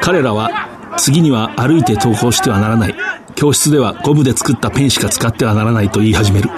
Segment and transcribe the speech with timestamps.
[0.00, 0.50] 彼らは
[0.96, 2.94] 次には歩いて登校してはならない。
[3.34, 6.50] 教室ではゴムで作ったペンしか使ってはならないと言い始める。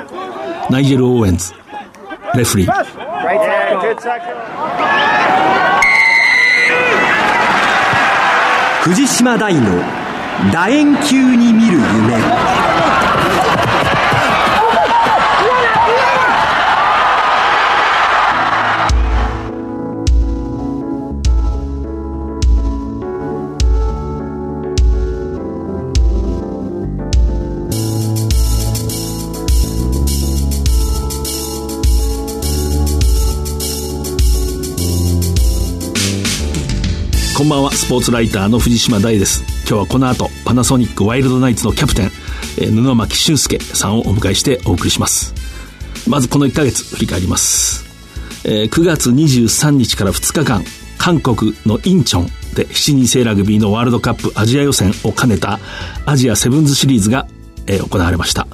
[0.71, 1.53] ナイジェル・オーエンズ。
[2.35, 2.73] レフリー。
[8.83, 9.83] 藤島大の
[10.53, 12.68] 楕円球に見る夢
[37.49, 37.73] んばんは。
[37.73, 39.43] スポーツライターの藤島大です。
[39.67, 42.11] 今日はこの後パナソニックワイルドナイツのキャプテン、
[42.59, 45.33] えー、布巻俊介さんをお迎えしてお送りします。
[46.07, 47.87] まずこの1ヶ月振り返ります、
[48.45, 50.63] えー、9月23日から2日間
[50.99, 55.59] 韓国のインチョンで7人制ラグビーのワールドカップアジア予選を兼ねた
[56.05, 57.27] アジアセブンズシリーズが、
[57.67, 58.47] えー、行われました。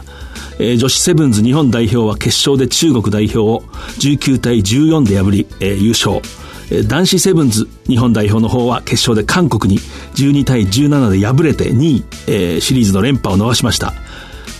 [0.61, 3.63] えー、女子セブンズ日本代表は決勝で中国代表を
[3.99, 6.44] 19対14で破り、えー、優勝。
[6.89, 9.81] 男子セブンズ日本代表の方は決勝で韓国に
[10.15, 13.93] 12対17で敗れて2位、えー、シリーズの連覇を逃しました。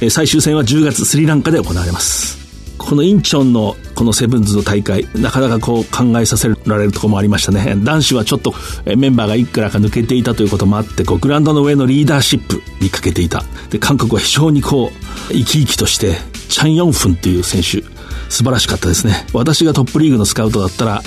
[0.01, 2.45] えー、最終戦は10月スリランカで行われます。
[2.77, 7.77] このインチョンのこのセブンズの大会、なかなかこう考えさせられるところもありましたね。
[7.79, 8.55] 男子はちょっと
[8.97, 13.45] メンバーがいくらか抜けていたということもあって、こうグラウンドの上のリーダーシップに欠けていた。
[13.71, 16.17] で、韓国は非常にこう、生き生きとして、
[16.49, 17.83] チャン・ヨンフンっていう選手、
[18.29, 19.27] 素晴らしかったですね。
[19.33, 21.03] 私がトップリーグのスカウトだったら、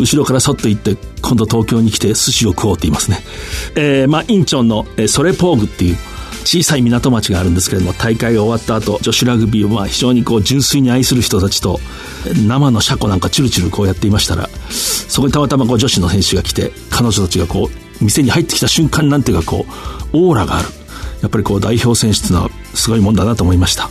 [0.00, 3.18] 後ろからそっと行って、今度東京に来て寿司を食おうって言いますね。
[3.74, 5.96] えー、まあ、インチョンの、えー、ソレポーグっていう、
[6.44, 11.80] 小さい港町があるんですけれども、大会が終わった後、女子ラグビーをまあ非常にこう純粋に愛する人たちと、
[12.46, 19.66] 生の車庫なんかチュルチュルこうやっていましたら、そこにたまたまこう女子の選手が来て、彼女たちがこう、店に入ってきた瞬間なんていうかこ
[20.12, 20.68] う、オーラがある。
[21.20, 23.90] やっぱりこう代表選手っていうのはすごいもんだなと思いました。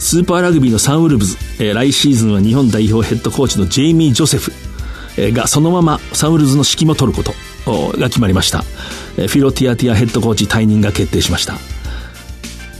[0.00, 4.52] スーパーラグビーのサンウルブズ、えー、来シーズンは日本代表ヘッドコーチのジェイミー・ジョセフ、
[5.32, 7.34] がそのままサウルズの指揮も取ること
[7.98, 8.62] が決まりました。
[8.62, 11.54] フィロティアティアヘッドコーチ退任が決定しました。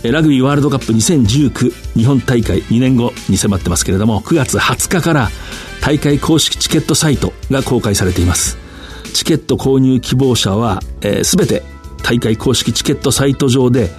[0.05, 5.31] ラグビーワールドカップ2019日本大会2年後に迫ってますけれども、9月20日から
[5.81, 8.57] 大会公式チケットサイトが公開されています。
[9.13, 11.65] チケット購入希望者は、えー、全て
[12.03, 13.91] 大会公式チケットサイト上で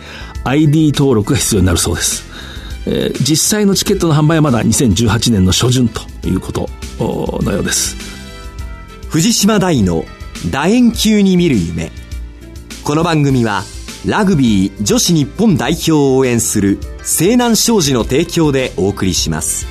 [0.46, 2.24] ID 登録が必要になるそうです。
[2.86, 8.19] えー、実際のチケットの販売はまだ2018年の初旬ということのようです。
[9.09, 10.06] 藤島大の
[10.52, 11.92] 楕円球に見る夢。
[12.84, 13.64] この番組は
[14.06, 19.66] ラグビー女子日本代表を応援する西南商事の提供でお送りします。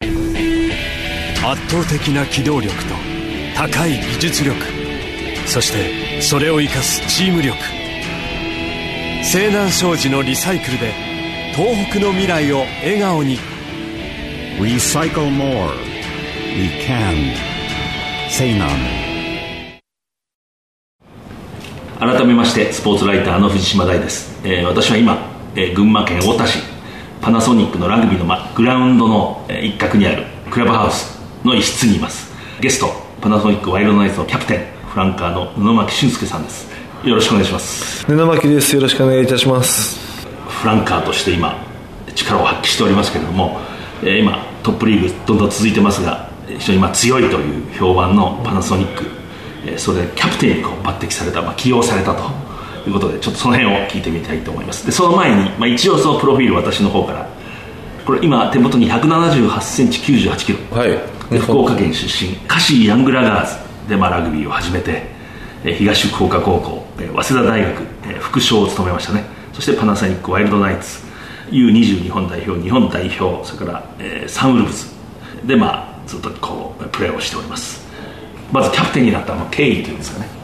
[0.00, 2.94] 圧倒的な機動力と
[3.54, 4.56] 高い技術力。
[5.46, 7.77] そしてそれを生かすチーム力。
[9.22, 10.92] 西南商事のリサイクルで
[11.54, 13.38] 東北の未来を笑顔に。
[14.58, 15.70] Recycle more.
[16.56, 17.34] We can.
[18.30, 18.70] 西南。
[22.00, 25.18] 改めましてスポーツライターの藤島大です、えー、私は今、
[25.56, 26.60] えー、群馬県太田市
[27.20, 32.32] パナソニックのラグビーの、ま、グラウンドの、えー、一角にあるクラブハウスの一室にいます。
[32.60, 36.67] ゲストパナソニックワイルドナイツのキャプテンフランカーの布巻俊介さんです
[37.04, 38.04] よろしくお願いします。
[38.06, 38.74] 布巻です。
[38.74, 40.26] よろしくお願いいたします。
[40.48, 41.56] フランカーとして今
[42.14, 43.60] 力を発揮しておりますけれども、
[44.02, 49.04] えー、今トップリーグどんどん続いてますが非常に今強いという評判のパナソニック、
[49.64, 52.24] えー、それでキャプテンにこう抜擢された、まあ、起用されたと
[52.88, 54.84] いうことでちょっとその辺を聞いてみたいと思います。
[54.84, 57.28] でその前に、まあ、一応そのプロフィール私の方から
[58.04, 63.48] これ今手元に1 7 8センチ9 8キロ、はい、福岡県出身カシーヤングラガー
[63.84, 65.16] ズで、まあ、ラグビーを始めて
[65.62, 69.24] 東福岡高校早稲田大学副将を務めましたね。
[69.52, 71.00] そしてパナソニックワイルドナイツ
[71.50, 74.86] U20 日本代表日本代表それから、え、サンウルブズ。
[75.44, 77.86] でまあずっとこうプレーをしております。
[78.52, 80.38] まずキャプテンになった経緯というんですかね。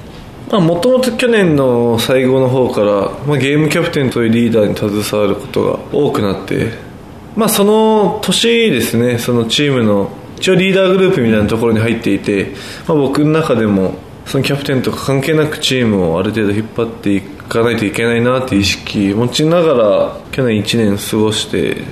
[0.61, 6.70] もともと去年の最後の方から、まあ、ゲームキャプテンというリーダーに携わることが多くなって、
[7.34, 12.52] まあ、その年ですねそのチームの一応リーダーグループみたいなところに入っていて、
[12.87, 13.94] まあ、僕の中でも
[14.26, 21.82] そのキャプテンとか関係なくチームをある程度引っ張っていかないといけないなっていう意識持ちながら去年1年過ごして、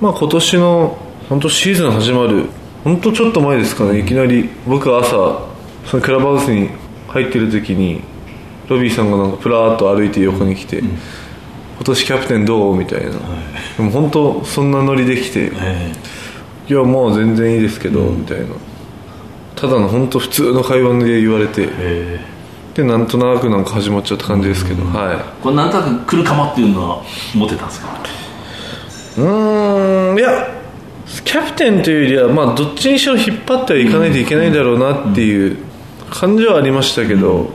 [0.00, 0.98] まあ、今年の
[1.28, 2.46] 本当シーズン始まる
[2.84, 4.00] 本当ちょっと前ですかね。
[4.00, 5.52] いきなり僕は朝
[5.88, 6.70] そのクラブハウスに
[7.08, 8.00] 入ってる時に
[8.68, 13.12] ロビーさんがなんかプラーっと歩いて横に来て、うん、今年キャプテンどうみたいな、
[13.76, 15.92] でも本当そんなノリできて、え
[16.68, 18.46] いやもう全然いいですけど、みたいな
[19.62, 22.18] ただの本当普通の会話で言われて、え
[22.74, 25.40] でなんとなくなんか始まっちゃった感じですけど、はい。
[25.40, 27.88] これなんとなく来るかもっていうのは思ってたんですか？
[29.18, 30.48] うーんいや
[31.06, 35.58] キャプテンというよりは、まあ、どっちにしろ引っ張ってはいかないといけないだろうなっていう
[36.10, 37.50] 感じはありましたけど、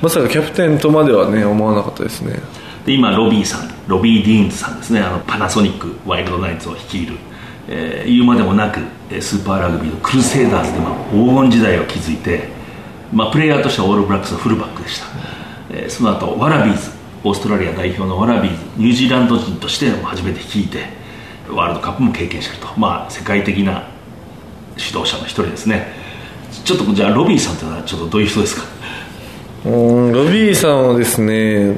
[0.00, 2.38] まさかキャプテンとまではね思わなかったですね。
[2.86, 5.00] で今ロビーさんロビー・ディーンズさんですね。
[5.00, 7.16] あのパナソニックワイルドナイツを率いる、
[7.72, 8.80] えー言うまでもなく
[9.22, 12.48] スーパーラグビーのクルセイダーズで、まあ、黄金時代を築いて、
[13.12, 15.06] まあ、プレイヤーとしてはオールブラックスのフルバックでした、
[15.70, 16.90] えーその後ワラビーズ
[17.24, 20.84] オーストラリア代表のワラビーズニュージーランド人として初めて率いて
[21.48, 23.84] ワールドカップも経験してると、まあ、世界的な
[24.76, 25.86] 指導者の一人ですね。
[26.64, 28.62] ちょっとじゃあロビーさんというのはちょっとどういう人ですか？
[29.64, 29.68] う
[30.10, 31.76] んロビーさんはですね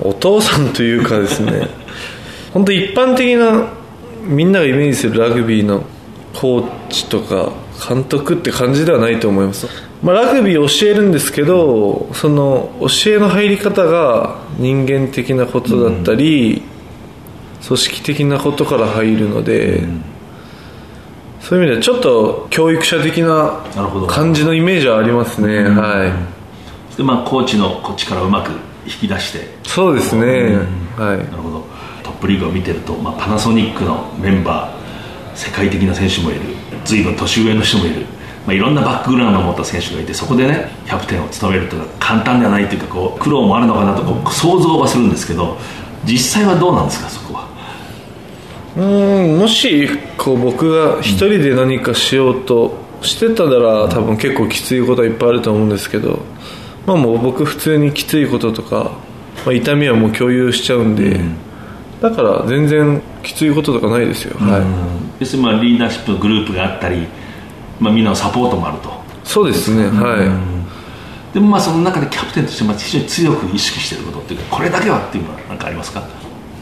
[0.00, 1.68] お父さんというかですね
[2.52, 3.68] 本当一般的な
[4.26, 5.84] みんながイメージするラグビーの
[6.34, 7.52] コーチとか
[7.88, 9.66] 監督って感じではないと思います、
[10.02, 16.62] まあ、ラグビーを教えるんですけどその教えの入り方が人間的なことだったり、
[17.66, 19.82] 組織的なことから入るので、
[21.40, 23.64] そういう意味ではちょっと教育者的な
[24.08, 26.06] 感じのイメージはありますね、は
[26.94, 26.96] い。
[26.96, 28.50] で、まあ、コーチのこっちからうまく
[28.86, 29.40] 引き出して。
[29.64, 30.58] そうですね、
[30.96, 31.18] はい。
[31.18, 31.60] なるほど。
[31.60, 31.75] ト
[32.16, 36.40] ップリーグを見てると、まあ、パナソニックのメンバー世界的な選手もいる
[36.84, 38.06] 随分年上の人もいる、
[38.46, 45.58] まあ、いろんなバックグラウンドを持った選手がいてそこでねキャプテンを務めるというのは簡単ではないというかこう苦労もあるのかなとこう想像はするんですけど
[46.04, 47.48] 実際はどうなんですかそこは？
[48.76, 56.20] うーんもしこう僕が一人で何かしようとしてたなら多分結構きついことはいっぱいあると思うんですけど、
[56.86, 58.92] まあ、もう僕普通にきついこととか、
[59.44, 61.20] まあ、痛みはもう共有しちゃうんで、
[62.00, 64.62] だから全然きついこととかないですよ、はい、
[65.20, 67.06] 要するにまあリーダーシップのグループがあったり、
[67.80, 68.90] まあ、みんなのサポートもあると。
[69.24, 71.34] そうですね、はい。
[71.34, 76.02] でもまあその中でキャプテンとしてまあ非常に強く意識していることっていうかこれだけはっていうのは何かありますか？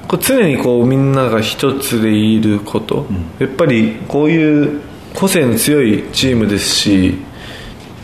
[0.09, 3.07] こう常にこうみんなが一つでいること、
[3.39, 4.81] やっぱりこういう
[5.15, 7.15] 個性の強いチームですし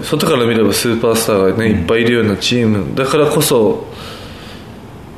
[0.02, 3.86] 外から見ればスーパースターがね、いっぱいいるようなチームだからこそ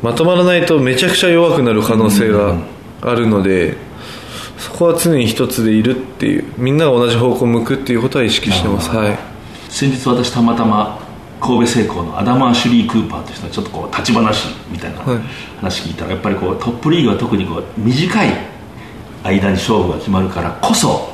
[0.03, 2.57] まとまらないとめちゃくちゃ弱くなる可能性が
[3.01, 3.77] あるので、
[4.59, 8.91] そこは常に一つでいるっていうみんなが同じ方向を向くっていうことは意識してます。
[8.91, 9.19] はい。
[9.69, 10.99] 先日私たまたま
[11.41, 15.21] 神戸製鋼のアダマー・シュリー・クーパーという人がちょっとこう立ち話みたいなはい。
[15.59, 18.29] 話聞いたらやっぱりこうトップリーグは特にこう短い
[19.25, 21.11] 間に勝負が決まるからこそ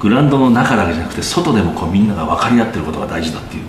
[0.00, 3.64] グラウンドの中だけじゃなくて外でもこうみんなが分かり合ってることが大事だっていう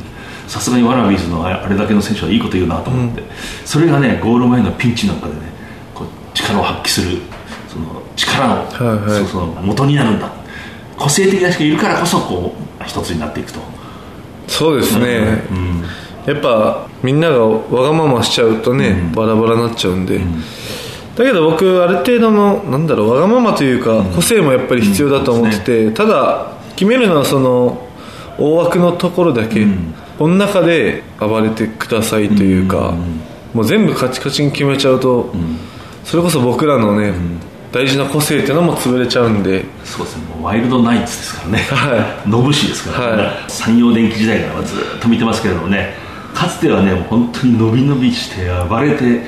[0.52, 3.24] さすがにワラビーズのああれだけの選手はいいこと言うなと思って、
[3.64, 5.40] それがねゴール前のピンチなんかでね
[5.96, 7.22] こう力を発揮する
[7.70, 9.24] その力の,、はいはい。
[9.24, 10.30] そその元になるんだ。
[10.98, 13.62] 個性的な人がいるからこそこう一つになっていくと。
[14.50, 15.44] そうですね、
[16.28, 20.20] やっぱみんながわがまましちゃうとね、バラバラになっちゃうんで、
[21.16, 27.88] だけど僕ある程度のなんだろうわがままというか、個性もやっぱり必要だと思ってて、ただ決めるのはその
[28.38, 29.66] 大枠のところだけ、
[30.22, 32.94] この中で暴れてくださいというか、
[33.56, 35.34] もう全部カチカチに決めちゃうと、
[36.04, 37.12] それこそ僕らのね、
[37.72, 39.66] 大事な個性っていうのも潰れちゃうんで。
[39.84, 40.26] そうですね。
[40.36, 43.34] もうワイルドナイツですからね、はノブシですからね、はい。
[43.48, 45.96] 山陽電機時代からずっと見てますけれどもね。
[46.36, 49.24] かつてはね本当に伸び伸びして暴れて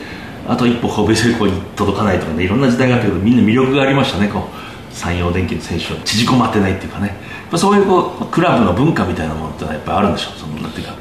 [0.48, 4.28] あと一歩神戸製鋼に届かないとかねいろんな時代があったけどみんな魅力がありましたね。
[4.28, 7.16] こう山陽電機の選手は縮こまってないっていうかね
[7.54, 10.40] やっぱそういうこうクラブの文化みたいなものってのはやっぱあるんでしょう？
[10.40, 10.96] そのなんていうか。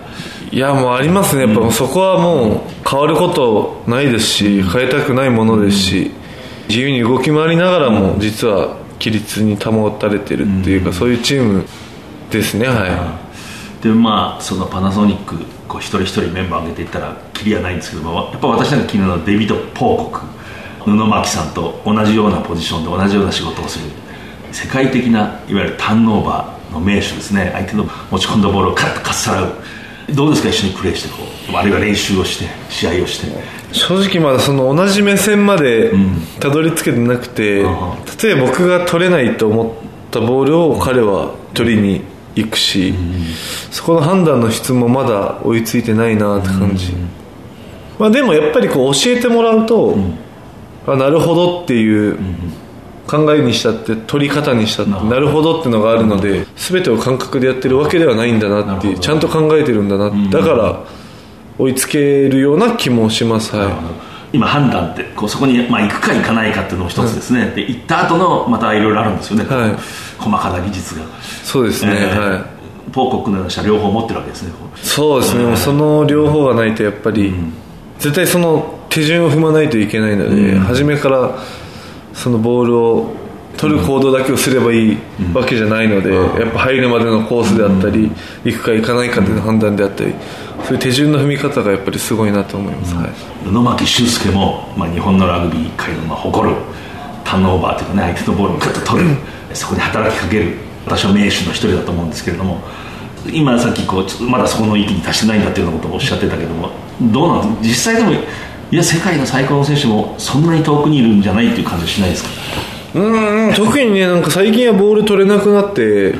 [0.51, 1.51] いやもうありますね。
[1.51, 6.11] やっぱそこはもう変わることないですし変えたくないものですし
[6.69, 11.65] 自由に動き回りながらも実は規律に保たれてるっていうかそういうチーム
[12.31, 13.19] ですねは
[13.81, 20.21] でまあそのパナソニックこう一人一人メンバー挙げていったらキリはないんですけどもやっぱ私なんか気になるのはデビッド・ポーコク
[20.85, 23.87] 布巻さんと同じようなポジションで同じような仕事をする
[24.53, 27.51] 世界的ないわゆるターンオーバーの名手ですね。
[27.55, 29.53] 相手の持ち込んだボールをカッとかっさらう。
[30.15, 31.57] どうですか一緒にプレーしてこう。
[31.57, 33.27] あるいは練習をして試合をして。
[33.27, 33.31] い
[33.73, 35.93] 正直まだその同じ目線まで
[36.41, 42.03] たどり着けてなくてあ例えば僕が取れないと思ったボールを彼は取りに
[42.35, 42.95] 行くし
[43.71, 46.93] そこの判断の質もまだ追いついてないなって感じ。
[47.99, 49.97] まあでもやっぱりこう教えてもらうと
[50.87, 52.19] あなるほどっていう
[53.07, 55.61] 考えにしたって取り方にしたってなるほど。
[55.61, 60.85] ってのがあるので全てを感覚でやってるわけではないんだなっていうちゃんと考えてるんだなだから
[61.59, 63.55] 追いつけるような気もします。
[63.55, 63.73] はい。
[64.33, 69.77] 今判断ってこうそこに、まあ、行くか行かないかっていうのも一つですね、で行った後のまたいろいろあるんですよね、はい。
[70.19, 71.05] 細かな技術が。
[71.45, 72.45] そうですね、えーはい。
[72.93, 77.35] ポーコックのような人は両方持ってるわけですねそうですね、その両方がないとやっぱり、
[77.99, 81.39] 絶対その手順を踏まないといけないので、初めから
[82.15, 83.11] そのボールを
[83.57, 84.99] 取る行動だけをすればいい
[85.35, 88.11] わけじゃないので、やっぱ入るまでのコースであったり、
[88.45, 90.15] 行くか行かないかっていう判断であったり、
[90.65, 93.11] そういう手順の踏み方がやっぱりすごいなと思います、はい。
[93.45, 96.57] 布巻俊介も、まあ、日本のラグビー界のまあ誇る
[97.25, 99.17] ターンオーバーというかね相手のボールをグッと取る
[99.55, 102.61] そこに働きかける私は名手の一人だと思うんですけれども
[103.33, 108.21] 今さっきこうまだそこの域に達してないんだっていうようなことをおっしゃってたけどもどうなん実際でも
[108.73, 112.31] いや世界の最高の選手もそんなに遠くにいるんじゃないっていう感じはしないですか？
[112.95, 116.15] うん特にねなんか最近はボール取れなくなって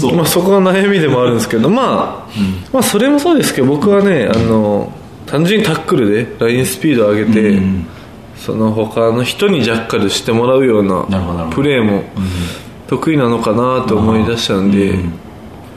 [0.00, 0.14] そう。
[0.14, 2.28] まあ、そこが悩みでもあるんですけど、まあ
[2.72, 4.92] まあそれもそうですけど僕はねあの
[5.26, 7.60] 単純にタックルでラインスピードを上げて、
[8.36, 12.04] その他の人にジャッカルしてもらうようなプレーも
[12.86, 14.98] 得意なのかなと思い出したんで、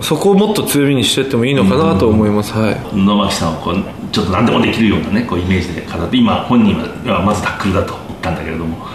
[0.01, 2.98] そこをもっと強みにしていってもいいのかなと思います、はい。
[2.98, 3.75] 野巻さんはこう
[4.12, 6.75] ちょっと何でもできるようなねこうイメージで語って今本人
[7.10, 8.86] はまずタックルだと言ったんだけれども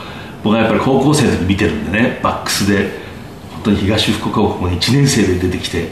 [0.43, 2.91] 僕はやっぱり高校生の時見てるんでねバックスで
[3.53, 5.89] 本当に東福岡高校に1年生で出てきて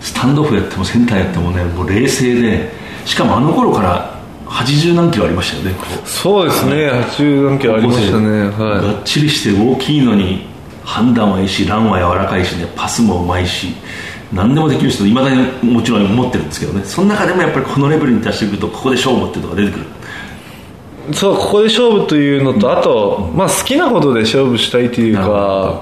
[0.00, 2.70] スタンドオフやってもセンターやってもねもう冷静で
[3.04, 6.90] しかもあの頃から80何キロありましたよねそうですね。
[6.90, 8.48] 80何キロありましたね。
[8.48, 10.46] はがっちりして大きいのに
[10.84, 13.74] 判断はいいしランは柔らかいしねパスもうまいし
[14.32, 16.84] 何でもできる人いまだにもちろん持ってるんですけどね。
[16.84, 19.84] その中でもやっぱりこのレベルに達してくるとここで勝負っていうのが出てくる。
[21.12, 25.80] いそうここで勝負というのとあと、まあ、好きなことで勝負したいというか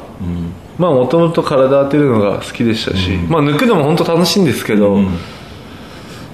[0.79, 4.99] まあもともと体当てるのが好きでしたし、まあ抜くのも本当楽しいんですけど、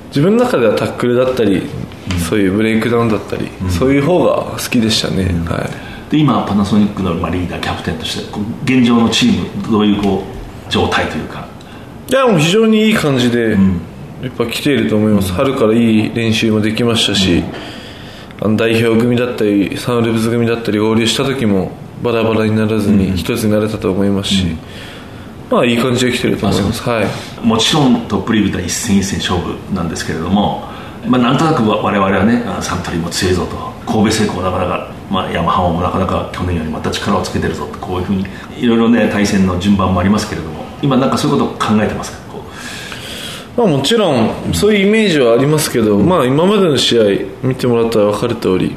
[0.08, 1.62] 自分の中ではタックルだったり、
[2.28, 5.70] そういうブレイクダウンだったり、そういう方が好きでしたね、は
[6.08, 6.10] い。
[6.10, 10.24] で今パナソニックのまあリーダーキャプテンとして現状のチームどういうこ
[10.68, 11.46] う状態というか
[12.10, 13.56] いやもう非常にいい感じで、や
[14.28, 17.44] っぱ来ていると思います、春からいい練習もできましたし、
[18.40, 21.70] あの代表組だったりサンウルブズ組だったり合流した時も
[22.02, 24.56] バラバラにならずに一つになれたと思いますし、
[25.50, 27.46] まあいい感じで来てると思います、はい。
[27.46, 30.64] もちろんトップリーグとは一戦一戦勝負なんですけれども、
[31.06, 38.26] まあ、なんとなく我々はねあサントリーも強いぞと神戸製鋼なかなか、まあ、ヤマハもなかなか去年よりまた力をつけてるぞとこういうふうに
[38.58, 42.20] いろいろね対戦の順番もありますけれども今なんかそういうことを考えてますか？
[43.56, 47.02] まあ、もちろんそういうイメージはありますけど、まあ、今までの試合
[47.42, 48.74] 見てもらったら分かる通り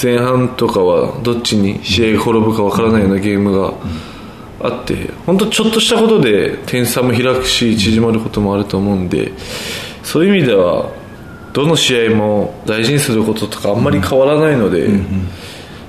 [0.00, 3.72] 前半とかはどっちに試合が転ぶか分からないようなゲームが
[4.60, 9.32] あって本当ちょっとしたことで点差も開くし縮まることもあると思うんで
[10.02, 10.90] そういう意味では
[11.52, 14.88] どの試合も大事にすることとかあんまり変わらないので、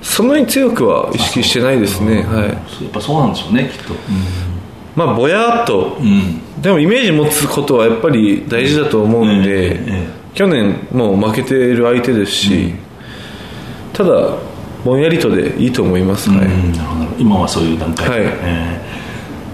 [0.02, 2.22] そんなに強くは意識してないですね。
[2.22, 2.48] はい。
[2.48, 3.94] やっぱそうなんでしょうねきっと、
[5.04, 5.98] まあぼやっと、
[6.60, 12.74] でもイメージ持つことはやっぱり大事だと思うんで、ええ去年もう負けている相手ですし、
[13.92, 14.36] ただ
[14.84, 16.30] ぼんやりとでいいと思います、
[17.18, 18.22] 今はそういう段階で、はい。
[18.42, 18.90] えー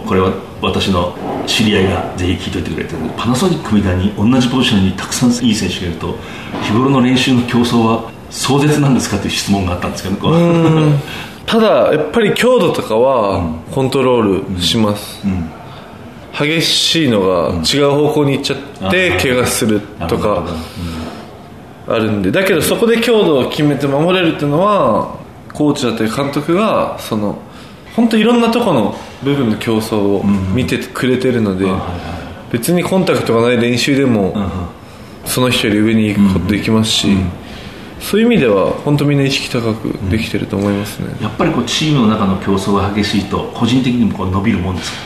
[0.07, 1.15] これは私の
[1.47, 2.99] 知り合いがぜひ聞いといてくれてる。
[3.17, 6.17] パナソニックみたいに同じポジションにたくさんいい選手がいると
[6.63, 10.33] 日頃の練習の競争は壮絶なんですかという質問があったんですけどこう
[11.47, 15.25] ただやっぱり強度とかはコントロールします、
[16.37, 20.45] 激しいのが違う方向に行っちゃって怪我するとか
[21.87, 22.31] あるんで。
[22.31, 25.17] だけどそこで強度を決めて守れるっていうのは
[25.55, 27.39] コーチだったり監督がその
[27.95, 30.25] 本当いろんなところの部分の競争を
[30.55, 31.67] 見てくれてるので
[32.53, 34.35] 別にコンタクトがない練習でも
[35.25, 37.09] その人より上に行くことできますし
[38.01, 41.17] そういう意味では本当みんな意識高くできてると思いますね。
[41.21, 44.99] やっぱりこうチームの中の競争が激しいと個人的にもこう伸びるもんですか？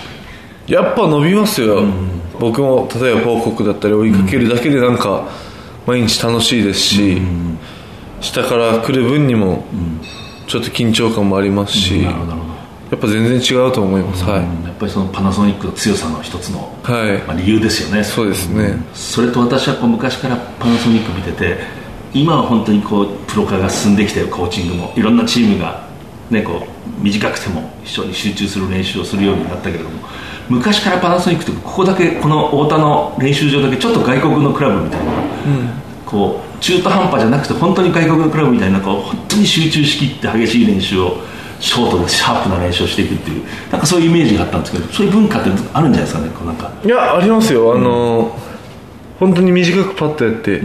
[0.67, 1.83] やっぱ伸びますよ、
[2.39, 5.29] 僕も例えば報告だったり追いかけるだけでなんか
[5.87, 7.21] 毎日楽しいですし、
[8.21, 9.65] 下から来る分にも
[10.47, 12.13] ちょっと緊張感もありますし、や
[12.95, 17.19] っぱ全然違うと思います、はい、やっぱりそのパナソニックの強さの一つの、はい。
[17.27, 18.03] まあ、理由ですよね。
[18.05, 21.59] そうですね、それと私はこう昔からパナソニック見てて
[22.13, 24.93] 今は本当にこうプロ化が進んできてコーチングも。
[24.97, 25.89] いろんなチームが、
[26.31, 30.01] ね、こう短くても非常に集中する練習をするようになったけれども。
[30.49, 35.13] 昔からパナソニックってここだけこの太田の練習場だけちょっと外国のクラブみたいな、
[36.05, 41.19] こう中途半端じゃなくて本当に外国のクラブみたいなこう本当に集中しきって激しい練習を
[41.61, 46.73] ショートでシャープな練習をしていくっていうなんかそういうイメージがあったんですけどそういう文化ってあるんじゃないですかねこうなんか。
[46.85, 47.75] いやありますよ。
[47.77, 48.37] あの、
[49.21, 50.63] 本当に短くパッとやって、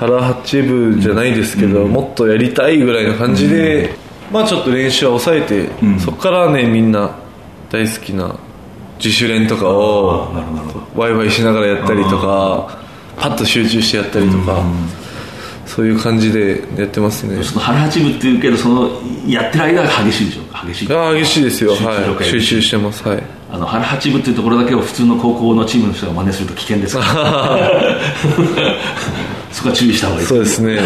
[0.00, 3.94] 腹八分じゃないですけど、もっとやりたいぐらいの感じで、
[4.32, 7.18] まあちょっと練習は抑えて、そこからねみんな
[7.70, 8.34] 大好きな
[8.96, 10.32] 自主練とかを
[10.96, 12.78] ワイワイしながらやったりとか
[13.18, 14.64] パッと集中してやったりとか、
[15.66, 17.44] そういう感じでやってますね。
[17.44, 18.90] その腹八分っていうけどその
[19.26, 20.92] やってる間が激しいでしょ激しい。
[20.94, 21.76] ああ激しいですよ。
[21.76, 23.06] 集中力はい集中してます。
[23.06, 27.96] はいあの腹八分っていうところだけを普通の高校のチームの人が真似すると危険ですから。
[29.50, 30.26] そこは注意した方がいい。
[30.26, 30.78] そうですね。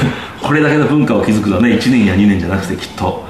[0.42, 3.24] これだけの文化を築くのはね1年や2年じゃなくてきっと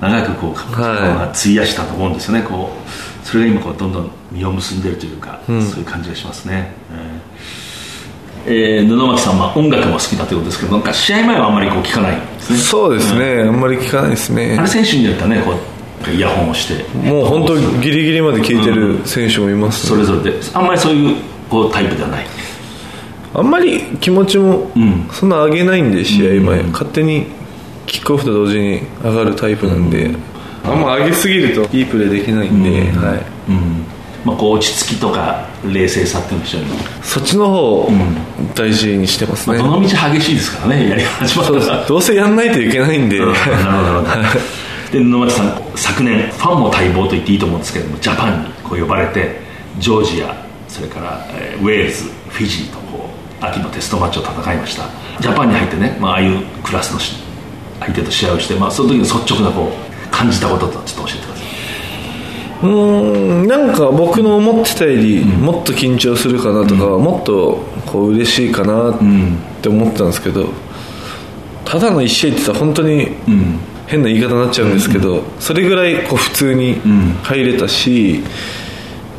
[0.00, 2.42] 長くこう時間が費やしたと思うんですよね。
[2.42, 6.72] こうそれが今こうどんどん実を結んでるというか、そういう感じがしますね、
[8.46, 8.78] えー。
[8.80, 12.58] えー布巻さんは音楽も好きだということですけどなんか試合前はあんまりこう聞かないんですね。
[12.58, 14.56] そうですね、あんまり聞かないですね。
[14.58, 15.77] あれ選手によってはねこう
[16.14, 21.16] イヤホンをしてもう本当ギリギリまで聞いてる選手もいます、それぞれであんまりそういう
[21.50, 22.26] こうタイプではない。
[23.34, 24.70] あんまり気持ちも
[25.12, 27.26] そんな上げないんで試合前、勝手に
[27.86, 30.10] キックオフと同時に上がるタイプなんで、
[30.64, 33.84] あんま上げすぎるといいプレーできないんで、はい、うん。
[34.24, 36.68] まあ、こう落ち着きとか冷静さっていうんでしょうね、
[37.02, 37.90] そっちの方を
[38.54, 41.86] 大事にしてますまあ、ね、どの道激しいですからねやり始まったら。
[41.86, 44.40] どうせやんないといけないんで、なるほどなるほど
[44.90, 49.40] で布巻さん昨年ファンも待望と言っていいと思うんですけどもジャパンにこう呼ばれて
[49.78, 50.34] ジョージア
[50.68, 53.08] それから、えーウェールズフィジーとこ
[53.40, 54.84] う秋のテストマッチを戦いました。
[55.20, 57.16] ジャパンに入ってね、まあ、ああいうクラスのし
[57.80, 61.46] 相手と試合をして、まあ、その時の率直なこう感じたこととちょっと教えてください。
[62.62, 68.98] うーんなんか僕の思ってたよりもっと緊張するかなとか、もっとこう嬉しいかなっ
[69.62, 70.48] て思ってたんですけど
[71.64, 73.08] ただの一試合って言ったら本当に
[73.88, 76.80] 変な言い方になっちゃうんですけど、それぐらいこう普通に
[77.22, 78.22] 入れたし、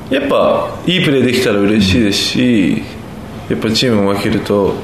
[0.09, 2.83] やっぱいいプレーできたら嬉しいですし、
[3.49, 4.75] やっぱチーム負けると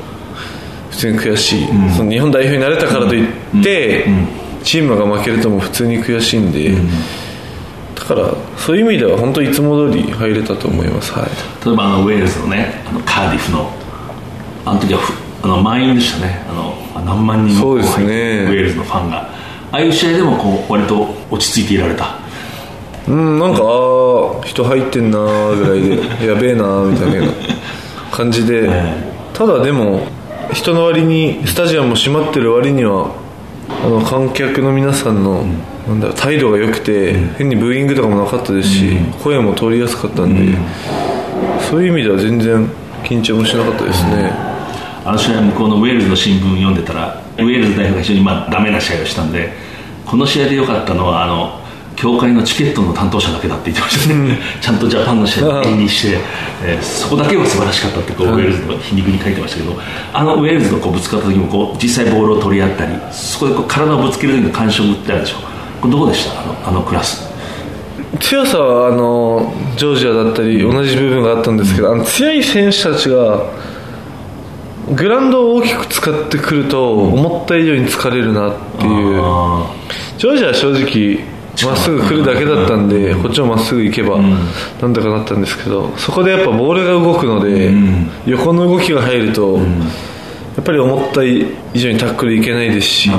[0.89, 4.05] 普通に悔しい、その日本代表になれたからといって、
[4.63, 6.75] チームが負けるともう普通に悔しいんで、
[7.95, 13.71] だからそういう意味では本当いつも通り入れたと思います、はい、例えばあのウェールズのねあのカーディフの
[14.65, 16.43] あの時はふあの満員でしたね。
[16.49, 18.05] あのあ何万人もそうですね。
[18.05, 19.29] ウェールズのファンが
[19.75, 22.15] ああいう試合でもこう割と落ち着いていられた。
[23.09, 27.27] うんなんかああ人入ってんなーぐらいで やべえなーみたいな
[28.09, 28.69] 感じで、
[29.33, 30.07] ただでも
[30.53, 33.07] 人の割にスタジアムも閉まってる割には
[33.85, 35.45] あの観客の皆さんの、
[35.89, 40.57] なんだ態度が良くて、変にブーイングとかもなかったですし、声も通りやすかったんで、
[41.69, 42.65] そういう意味では全然
[43.03, 44.31] 緊張もしなかったですね、
[45.03, 49.51] あの試合向こうのウェールズの新聞読んでたらウェールズ代表が非常にまあダメな試合をしたんで
[50.05, 51.59] この試合で良かったのはあの
[51.95, 56.17] 協会のチケットの担当者だけだって言ってましたね、ちゃんとジャパンの試合にして、
[56.61, 59.79] えーそこだけは素晴らしかったってこう、ウェールズの皮肉に書いてましたけど
[60.11, 65.35] あのウェールズとこうぶつかった時もこう実際ボールを取り合ったりそこでこう体をぶつける時の感触ってあるでしょ。
[65.79, 66.41] これどこでした？
[66.41, 67.29] あのあのクラス。
[68.19, 73.41] 強さはあのジョージアだったり同じ部分があったんですけど、あの強い選手たちが
[74.93, 79.19] グラウンドを大きく使ってくると思った以上に疲れるなっていう。
[79.21, 79.71] あ
[80.17, 81.19] ジョージアは正直
[81.63, 87.71] まっすぐ来るだけだったんでこっちもまっすぐ行けばなんとかなったんですけどそこでやっぱボールが動くので
[88.25, 93.11] 横の動きが入るとやっぱり思った以上にタックルいけないですし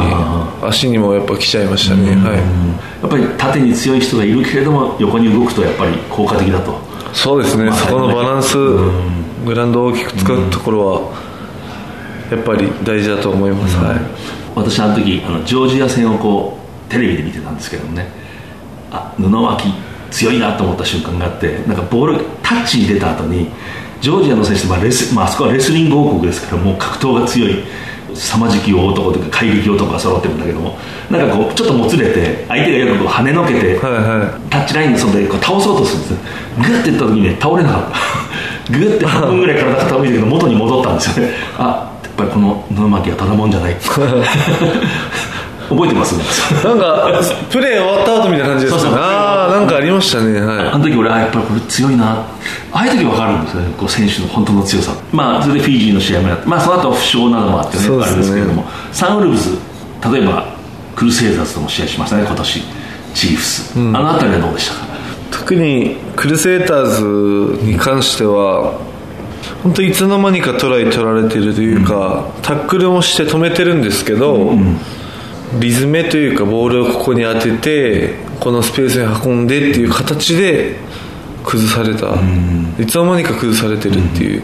[0.62, 2.14] 足にもやっぱ来ちゃいましたね。
[2.16, 2.36] はい。
[2.36, 6.78] やっぱり縦に強い人がいるけれども横に動くとやっぱり効果的だと。
[7.12, 11.25] そうですね、まあそこのバランス、グラウンドを大きく使うところは、
[12.30, 14.00] やっぱり大事だと思います、はい、
[14.54, 16.58] 私あの時あのジョージア戦をこ
[16.88, 18.26] うテレビで見てたんですけどもね。
[18.90, 19.74] あ布巻
[20.10, 23.48] 強いなと思った瞬間があってなんかボールタッチに出た後に
[24.00, 27.64] ジョージアの選手まあレスまああそこはレスリング王国ですからもう格闘が強い
[28.14, 30.78] 凄まじき男というか怪力男が揃ってるんだけども
[31.10, 36.12] なんかこうちょっともつれて相手がよくこう跳ねのけて、はいはタッチラインの外でこう倒そうとするんです。
[36.12, 36.18] ね
[36.56, 38.72] グッていった時にね倒れなかった。
[38.72, 41.34] グッて半分ぐらい体傾いてるけど元に戻ったんですよね。
[41.58, 43.76] あぱりこの布巻はただもんじゃない。
[45.68, 46.14] 覚えてます？
[46.64, 47.10] なんか、
[47.50, 50.68] プレー終わった後みたいな感じですかね、ああ、なんかありましたね、はい。
[50.68, 52.04] あの時俺あやっぱりこれ強いな。
[52.12, 52.24] あ
[52.72, 53.74] あいう時分かるんですよね。
[53.76, 54.92] こう選手の本当の強さ。
[55.10, 56.46] まあそれでフィジーの試合もやって。
[56.46, 57.88] まあその後負傷などもあってね。
[57.88, 58.04] ね。
[58.04, 58.64] あれですけれども。
[58.92, 59.58] サンウルブズ
[60.12, 60.44] 例えば
[60.94, 62.22] クルセイザーズとも試合しましたね。
[62.24, 62.62] 今年
[63.14, 64.80] チーフス、あの辺りはどうでしたか？
[65.32, 66.84] 特にクルセイター
[67.56, 68.74] ズに関しては、
[69.62, 74.52] 本当いつの間にかトライ取られてるというか、タックルもして止めてるんですけど、
[75.60, 80.76] リズムというかボールをここに当ててこのスペースに運んでっていう形で
[81.44, 82.14] 崩された、
[82.80, 84.42] いつの間にか崩されてるっていう。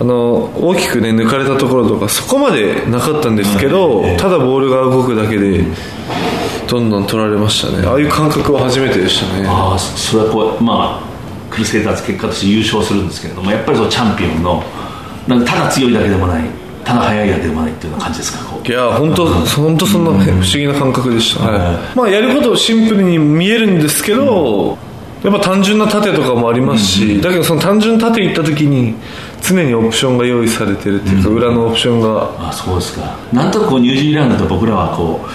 [0.00, 5.62] あの大きくね抜かれたところとかそこまでなかったんですけど、ただボールが動くだけで
[6.68, 7.86] どんどん取られましたね。
[7.86, 9.46] ああいう感覚は初めてでしたね。
[9.46, 11.13] ああそれはこうまあ
[11.54, 14.62] クルセイダーズ結果として優勝するんですけれどもやっぱりそのチャンピオンの
[15.26, 16.44] なんかただ強いだけでもない
[16.84, 21.96] ただ速いだけでもないっていうような感じですかいや本当本当そんな不思議な感覚でした、はい。
[21.96, 24.78] まあ、やることシンプルに見えるんですけど、
[25.22, 28.94] やっぱ単純な縦とかもありますし、だけどその単純縦いった時に
[29.42, 32.48] 常にオプションが用意されてるっていうか、裏のオプションが。
[32.48, 33.16] あそうですか。
[33.32, 35.26] なんとなくこうニュージーランドと僕らはこ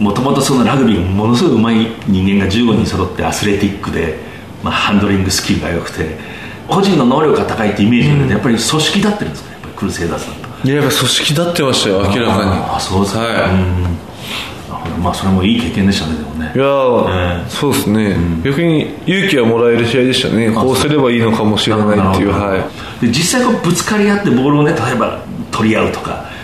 [0.00, 4.18] うもともとそのラグビーがものすごい上手い人間が15人揃ってアスレティックで、
[4.62, 6.16] まあ、ハンドリングスキルが良くて
[6.66, 12.20] 個人の能力が高いってイメージだけど、やっぱり組織だってるんですかやっぱりクルセイダーズだといややっぱ組織立ってましたよ明らかに。
[12.26, 15.00] あそうですか、はい。
[15.00, 16.52] まあそれもいい経験でしたねでもね。
[16.54, 20.50] いやー、えそうですね、逆に勇気はもらえる試合でしたね。
[20.50, 22.56] こうすればいいのかもしれないっていうは
[23.02, 23.06] い。
[23.06, 25.20] で実際こうぶつかり合ってボールをね例えば
[25.52, 26.37] 取り合うとかタ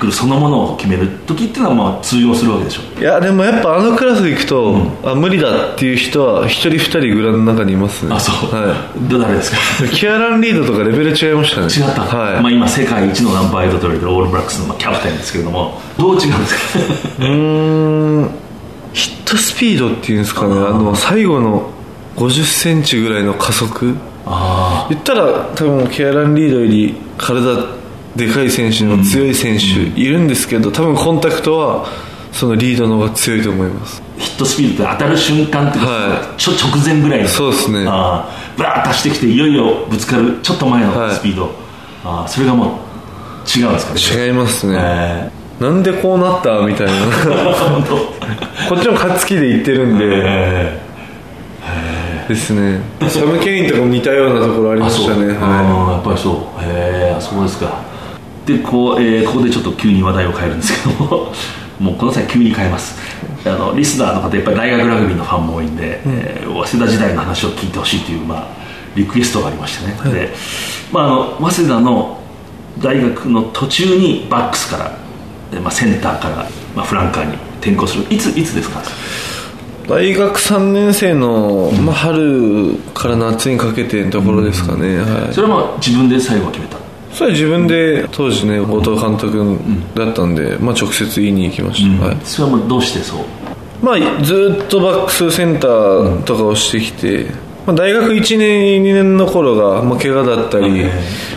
[0.00, 3.00] ックルそのものを決める時っていうのはまあ通用するわけでしょ。
[3.00, 8.14] いやでもやっぱあのクラス行くと、あ無理だっていう人は一人二人グラウンドの中にいますね。
[8.14, 9.84] あそう、はど誰ですか？
[9.84, 11.66] いキアラン・リードとかレベル違いましたね。
[11.66, 16.84] 違った、はい、まあ、今世界一のナンバーエイトと言われてるオールブラックスのまあキャプテンですけれどもどう違うんですか？
[17.18, 18.30] うーん。
[18.92, 20.54] ヒットスピードっていうんですかね。
[20.54, 21.70] あの最後の
[22.16, 23.94] 5 0ンチぐらいの加速。
[24.26, 27.79] あ言ったら多分キアラン・リードより体
[28.16, 29.64] でかい選手の強い選手
[30.00, 31.86] いるんですけど多分コンタクトは
[32.32, 34.02] そのリードの方が強いと思います。
[34.02, 37.28] あヒットスピードって当たる瞬間ってはちょ直前ぐらいの。
[37.28, 37.84] そうですね。
[37.88, 41.14] ああブラーッと走ってきていよいよぶつかるちょっと前のはい。
[41.14, 41.50] スピード、
[42.04, 44.26] ああそれがもう違うんですかね？
[44.26, 46.92] 違いますね、えなんでこうなったみたいな。
[46.92, 47.96] ー 本当。
[48.74, 50.80] こっちも勝つ気で言ってるんで、え
[52.28, 52.80] ですね。
[53.08, 55.36] サム・ケインとかも似たようなところありましたね。
[55.40, 56.34] あはーやっぱりそう。
[56.64, 57.89] へえそうですか
[58.46, 61.32] でこう、えーここでちょっと急に話題を変えるんですけども
[61.78, 62.96] もうこの際急に変えます。
[63.46, 68.46] あのリスナーの方やっぱり大学ラグビーのファンも多いんで、えー早稲田時代の話を聞いてほしいという、まあ、
[68.94, 70.34] リクエストがありましてね、で、
[70.92, 72.18] まあ、あの早稲田の
[72.82, 74.92] 大学の途中にバックスから、
[75.52, 78.04] でまあ、センターから、まあ、フランカーに転向する。
[78.10, 78.80] いついつですか？
[78.80, 78.82] い
[79.88, 85.34] 大学3年生の、まあ、春から夏にかけてのところですかね、はい。
[85.34, 86.76] それはまあ自分で最後は決めた
[87.20, 89.58] それは自分で当時ね後藤監督
[89.94, 92.16] だったんで、まあ、直接言いに行きました、はい。
[92.24, 93.24] それはもうどうしてそう？
[93.82, 97.26] まあ、ずっとバックスセンターとかをしてきて、
[97.66, 100.86] まあ、大学1年2年の頃が、まあ、怪我だったり、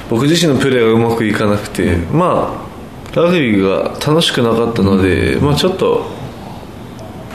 [0.10, 2.66] 僕自身のプレーがうまくいかなくて、ま
[3.14, 6.06] あラグビーが楽しくなかったので、まあ、ちょっと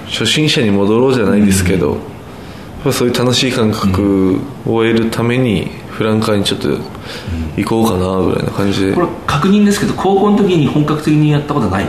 [0.07, 1.99] 初心者に戻ろうじゃないですけど、
[2.93, 6.69] そういう楽しい感覚を得るためにフランカーにちょっと
[7.57, 8.93] 行こうかなぐらいな感じで。
[8.93, 11.87] これ確認ですけど高校の時に本格的にやったことはない、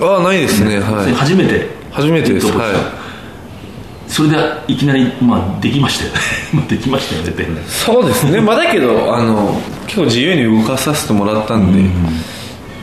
[0.00, 1.12] ああないですね、はい。
[1.12, 1.66] 初めて？
[1.90, 4.10] 初めてですはい。
[4.10, 4.36] それで
[4.68, 6.18] いきなり、まあ、できましたよね。
[6.54, 7.46] まあできましたよねって。
[7.66, 11.82] そうですね、まあ、だけど あの結構自由に動かさせてもらったんで、い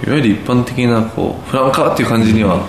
[0.10, 2.60] わゆる一般的なこうフランカーっていう感じには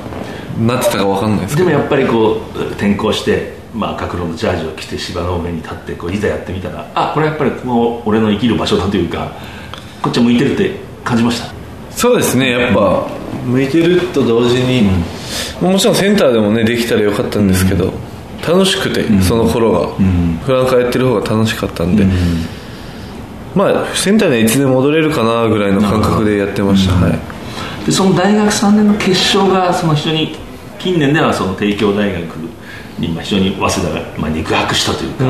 [0.61, 1.69] なってたか分かんないですけど。
[1.69, 9.33] でもやっぱりこう転校して、まあ、学ロのジャージを着て芝の上に立ってこういざやってみたらあこれやっぱりこの俺の生きる場所だというか
[10.03, 10.71] こっちは向いてるって
[11.05, 11.55] 感じました？
[11.91, 13.07] そうですねやっぱ
[13.45, 14.91] 向いてると同時に、
[15.61, 17.93] もちろんセンターでもねできたらよかったんですけど、
[18.47, 19.87] 楽しくて、その頃が、
[20.45, 22.05] フランカーやってる方が楽しかったんで、
[23.55, 27.87] まあセンターにはいつでも戻れるかなぐらいの感覚でやってました、はい。
[27.87, 30.35] でその大学3年の決勝がその非常に
[30.79, 32.27] 近年ではその帝京大学
[32.99, 35.25] にまあ非常に早稲田がまあ肉薄したというか、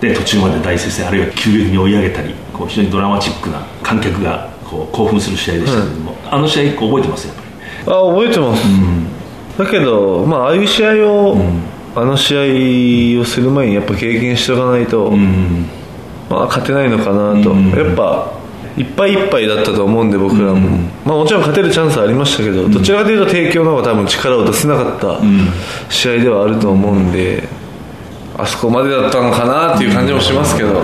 [0.00, 7.46] で途中まで大接戦あるいは急激に追い上げたりこう非常にドラマチックな観客がこう興奮する試合でしたけれども、あの試合覚えてますやっぱり。
[7.88, 8.62] あ覚えてます、
[9.58, 11.36] だけど、まあ、ああいう試合を、
[11.94, 12.34] あの試
[13.16, 15.12] 合をする前にやっぱ経験しておかないと、
[16.28, 18.32] まあ、勝てないのかなと、やっぱ
[18.76, 25.18] いっぱいいっぱいだったと思うんで僕らも、まあ、もちろん勝てるチャンスはありましたけど、どちらかというと帝京の方が多分力を出せなかった
[25.88, 27.48] 試合ではあると思うんで、
[28.36, 30.82] あそこまでだったのかなっていう感じもしますけど、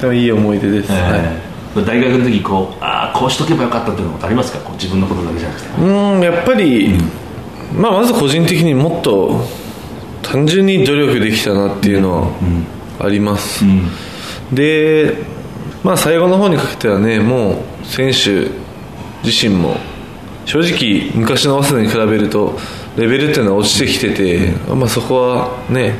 [0.00, 1.42] でもいい思い出です、は
[1.76, 1.84] い。
[1.84, 4.58] 大学の時こうああこうしとけばよかったっていうのことありますか？
[4.60, 5.68] こう自分のことだけじゃなくて。
[5.82, 5.84] う
[6.18, 6.98] んやっぱり、
[7.76, 9.46] まあ、まず個人的にもっと
[10.22, 12.28] 単純に努力できたなっていうのは
[12.98, 13.64] あります、
[14.52, 15.14] で、
[15.82, 18.50] まあ、最後の方にかけてはねもう選手
[19.26, 19.76] 自身も
[20.44, 22.58] 正直昔の早稲田に比べると
[22.96, 25.94] レベルっていうのは落ちてきてて、まあ、そこはね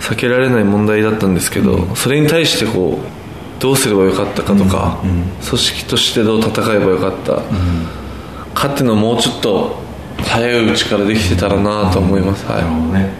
[0.00, 7.36] 避けられない問題だったんですけど、それに対してこうどうすればよかったかとか、組織としてどう戦えばよかった
[8.52, 9.80] かっていうのをもうちょっと
[10.18, 12.62] 早いうちからできてたらなと思います、はい。
[12.62, 13.10] なるほどね。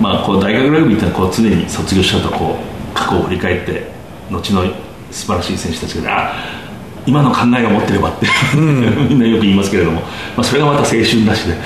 [0.00, 3.93] まあこう大学ラグビーってのはこう常に卒業したとこう過去を振り返って
[4.34, 4.64] 後の
[5.10, 6.34] 素晴らしい選手たちがあ
[7.06, 11.58] 今の考えを持ってればって、みんなよく言いますけれども、まあ、それがまた青春だしね、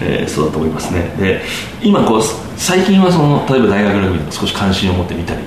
[0.00, 1.14] えーそうだと思いますね。
[1.18, 1.42] で
[1.82, 2.22] 今こう
[2.56, 5.42] 最近はその例えば大学ラグビーに少し関心を持ってみたり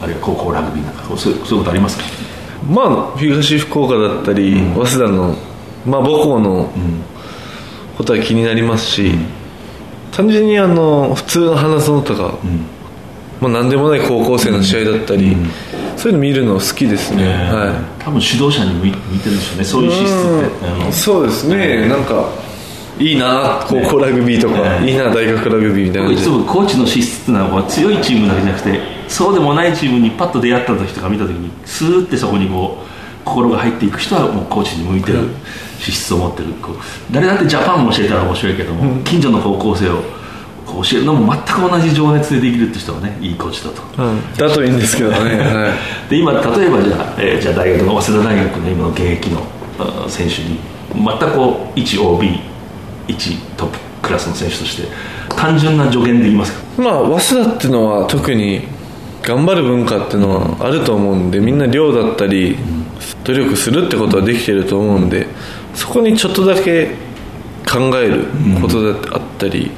[0.00, 2.04] あるいは高校ラグビーなんかそういうそういうことありますか？
[2.70, 5.34] まあ東福岡だったり、早稲田の、
[5.84, 6.70] まあ、母校の
[7.98, 9.12] ことは気になりますし、
[10.12, 12.38] 単純にあの普通の花園とか、
[13.40, 15.36] まあ、何でもない高校生の試合だったり、
[15.96, 17.70] そういうの見るの好きですね、は
[18.00, 18.04] い。
[18.04, 19.64] 多分指導者に向いてるんでしょうね。
[19.64, 22.28] そういう資質ってそうですね、なんか
[22.98, 26.24] いいな高校ラグビーとか、ねいいな大学ラグビーみたいな感じ。
[26.24, 35.28] で僕いつもコーチの資質っていうのは強いチームだけじゃなくてそうでもないチームにパッと出会った時とか見た時にスーってそこにこう心が入っていく人はもうコーチに向いてる
[35.78, 36.54] 資質を持ってる。
[37.10, 40.02] 誰だってジャパンも教えたら面白いけども、近所の高校生を
[40.66, 43.82] 教えるのも全く同じ情熱でできるって人はねいいコーチだと。
[44.02, 44.20] うん。
[44.36, 45.68] だといいんですけどね、 は
[46.06, 46.10] い。
[46.10, 49.42] で今例えばじゃあ,、えーじゃあ大学の早稲田大学の今の現役の
[50.08, 50.58] 選手に
[51.04, 52.40] またこう一 OB
[53.08, 54.88] 一トップクラスの選手として
[55.36, 56.82] 単純な助言で言いますか？
[56.82, 58.62] まあ早稲田っていうのは特に
[59.22, 62.56] 頑張る文化っていうのはあると思うんでみんな量だったり
[63.24, 65.26] 努力するってことはできてると思うんで
[65.74, 66.90] そこにちょっとだけ
[67.68, 68.24] 考える
[68.62, 69.72] ことだってあったり、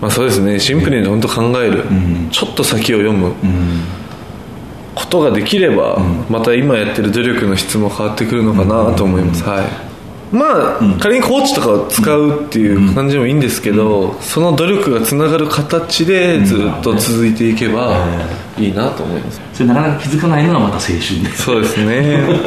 [0.00, 0.58] まあそうですね。
[0.58, 1.84] シンプルに本当考える、
[2.30, 3.32] ちょっと先を読む。
[4.94, 5.98] ことができれば、
[6.30, 9.66] また今やってる努力の質も変わってくるのかなと思います、はい。
[10.34, 18.06] まあ、仮にコーチとかを使うっていう感じでもいいんですけど、その努力がつながる形でずっと続いていけば
[18.58, 21.30] いいなと思います、それなかなか気づかないのがまた青春で。
[21.36, 22.40] そうですね。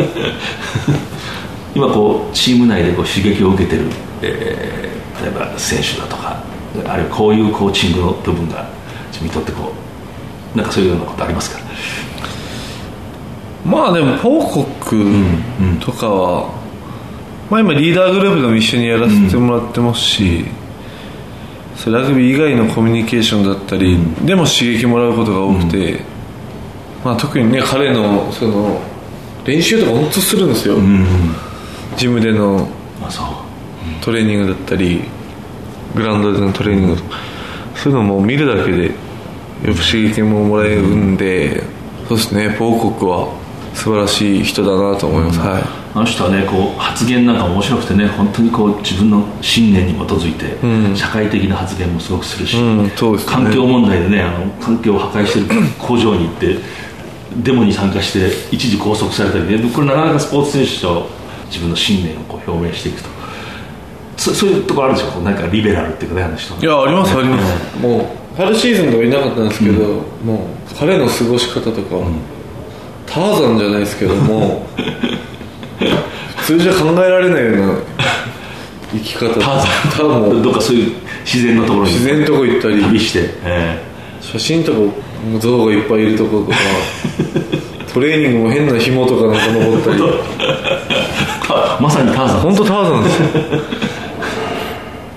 [1.75, 3.83] 今こうチーム内でこう刺激を受けてる、
[4.23, 4.89] えー
[5.21, 6.41] 例えば選手だとか
[6.85, 8.67] あるいはこういうコーチングの部分が
[9.07, 9.73] 自分にとってこ
[10.53, 11.59] うなんかそういうようなことありますか？
[13.65, 15.05] まあでも報告
[15.79, 16.49] とかは、
[17.49, 20.45] まあ今リーダーグループでも一緒にやらせてもらってますし、
[21.75, 26.01] それラグビー以外のコミュニケーションだったり、でも刺激もらうことが多くて、
[27.03, 28.81] まあ特にね彼のその
[29.45, 30.77] 練習とか本当するんですよ、
[31.97, 32.67] ジムでの
[34.01, 35.01] トレーニングだったり。
[35.95, 37.01] グラウンドでのトレーニング
[37.75, 41.63] そういうのも見るだけでやっぱ刺激ももらえるんで
[42.07, 42.49] そうですね。
[42.49, 43.31] 報告は
[43.75, 45.63] 素晴らしい人だなと思います、はい。
[45.93, 52.91] あの人はねこう発言なんか面白くてね本当にこう自分の信念に基づいて、社会的な発言もすごくするし、うんね。
[53.25, 56.57] 環境問題でねあの環境を破壊してる工場に行って
[57.43, 61.07] デモに参加して一時拘束されたりねこれなかなかスポーツ選手と
[61.45, 63.18] 自分の信念をこう表明していくと
[64.29, 65.21] そそういうところあるでしょ？
[65.21, 67.77] なんかリベラルっていうかねあの人いやありますあります。
[67.79, 67.97] も
[68.35, 69.83] う春シーズンとかいなかったんですけど、
[70.23, 71.79] もう彼の過ごし方とか、
[73.05, 74.65] ターザンじゃないですけども
[76.37, 77.73] 普通じゃ考えられないような
[78.93, 79.33] 生き方。
[79.33, 79.61] ター
[79.97, 80.41] ザン？
[80.41, 81.91] どっかそういう自然のところに。
[81.91, 82.81] 自然のとこ行ったり。
[82.81, 83.77] 旅して、え
[84.21, 84.77] 写真とか
[85.39, 86.57] 象がいっぱいいるところとか
[87.93, 90.03] トレーニングも変な紐とかなんか登ったり。
[91.81, 93.27] まさにターザン本当ターザンですよ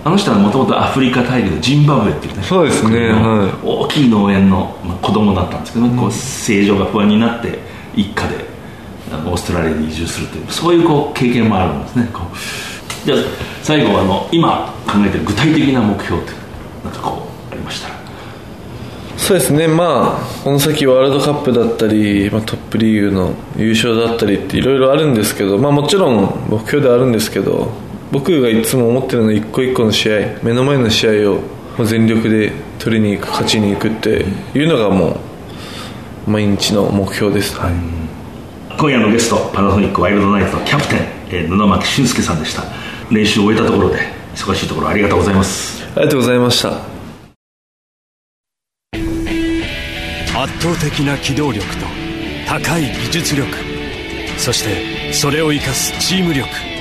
[0.05, 3.67] あの人はもともとアフリカ大陸ジンバブエっていうねそうですねはい。
[3.67, 7.59] 大きい農園の、まあ、子供だったんですけど、こう正常が不安になって
[7.95, 8.45] 一家で
[9.13, 12.09] オーストラリアに移住するというそういうこう経験もあるんですね。
[13.05, 13.19] じゃあ
[13.63, 16.33] 最後あの今考えてる具体的な目標って
[16.85, 17.89] なんかこうありました？
[17.89, 17.95] ら
[19.17, 19.69] そうですね。
[19.69, 27.71] まあこの先ワールドカップだったり、まあ、トップリーグの優勝だったりっていろいろあるんですけど、まあ、もちろん目標ではあるんですけど
[28.13, 31.41] 僕がいつも思ってるのは一個一個の試合目の前の試合を
[31.83, 35.19] 全力で取りに行く勝ちに行くっていうのがも
[36.27, 37.73] う毎日の目標です、はい。
[38.79, 40.99] 今夜のゲストパナソニックワイルドナイツのキャプテン、
[41.31, 42.65] えー布巻俊介さんでした。
[43.11, 44.01] 練習を終えたところで
[44.35, 45.83] 忙しいところありがとうございます。
[45.97, 46.69] ありがとうございました。
[50.39, 51.87] 圧倒的な機動力と
[52.47, 53.49] 高い技術力
[54.37, 56.72] そしてそれを生かすチーム力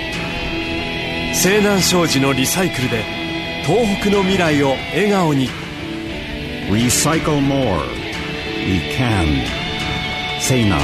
[1.34, 3.04] 西南商事のリサイクルで
[3.66, 5.50] 東北の未来を笑顔に
[6.70, 7.82] Recycle more.
[8.66, 9.44] We can.
[10.40, 10.82] 西南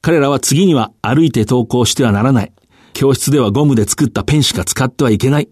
[0.00, 2.52] 彼らは次には歩いて登校してはならない。
[2.92, 5.48] 教室ではゴムで作ったペンしか使ってはいけない。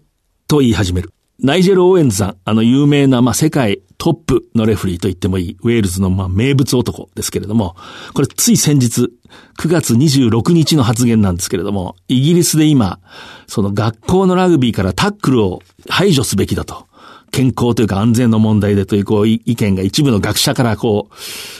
[0.47, 1.11] と言い始める。
[1.43, 7.75] ナイジェル・オーエンズさん、あの有名な、まあ、世界トップのレフリーと言ってもいい、ウェールズの、まあ、名物男ですけれども、
[8.13, 9.11] これつい先日、
[9.59, 12.99] 9月26日の発言なんですけれども、イギリスで今、
[13.45, 16.87] その学校のラグビーからタックルを排除すべきだと。
[17.33, 21.15] 健康というか安全の問題でというこう意見が一部の学者からこう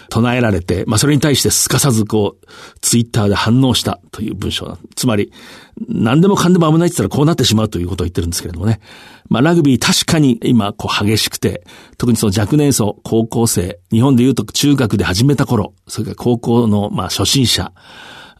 [0.09, 2.47] 唱えられて、まあそれに対してすかさずこう
[2.81, 5.33] ツイッターで反応したという文章つまり
[5.89, 8.79] 何でもかんでも危ないって言ったらこうなってしまうということを言ってるんですけれどもね。
[9.29, 11.65] まあラグビー確かに今こう激しくて、
[11.97, 17.73] 特にその若年層、高校生、日本で言うと中学で始めた頃、それから高校のまあ初心者、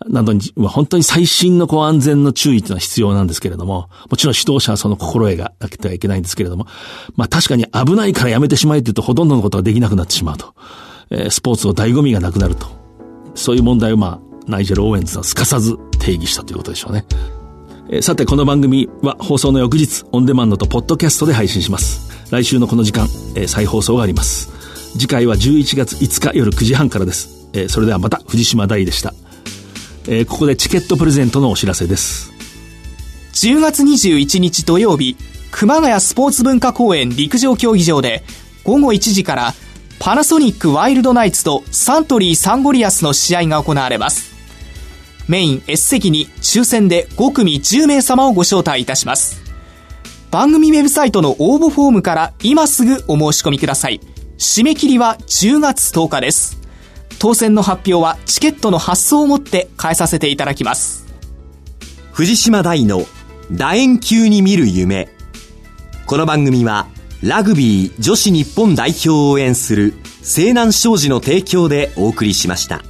[0.07, 6.67] などに、本当に最新のこう安全の注意というのは必要なんですけれども、もちろん指導者はその心得がなけてはいけないんですけれども、
[7.15, 10.53] まあ確かに危ないからやめてしまえというとほとんどのことができなくなってしまうと。
[11.09, 12.67] えー、スポーツの醍醐味がなくなると。
[13.35, 17.05] そういう問題をまあ、ナイジェル・オーエンズはすかさず定義したということでしょうね。
[17.89, 22.11] えー、さて、この番組は放送の翌日、オンデマンドとポッドキャストで配信します。
[22.31, 24.51] 来週のこの時間、えー、再放送があります。
[24.93, 27.49] 次回は11月5日夜9時半からです。
[27.53, 29.13] えー、それではまた藤島大でした。
[30.07, 32.33] えー、ここでチケットプレゼントのお知らせです。
[33.33, 35.17] 10月21日土曜日、
[35.51, 38.23] 熊谷スポーツ文化公園陸上競技場で
[38.63, 39.53] 午後1時から
[39.99, 44.33] パナソニックワイルドナイツとサントリーサンゴリアスの試合が行われます。
[45.27, 49.41] メイン S 席に抽選で5組10名様をご招待いたします。
[50.31, 54.01] 番組ウェブサイトの応募フォームから今すぐお申し込みください。
[54.37, 56.62] 締め切りは10月10日です。
[57.23, 61.07] 当選の発表はチケットの発送をもって返させていただきます
[62.11, 63.05] 藤島大の
[63.49, 65.07] 楕円球に見る夢
[66.05, 66.85] この番組は
[67.21, 72.81] ラグビー女子日本代表を応援する西南商事の提供でお送りしました。